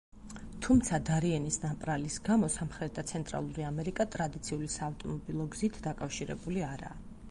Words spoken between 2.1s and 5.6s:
გამო, სამხრეთი და ცენტრალური ამერიკა ტრადიციული საავტომობილო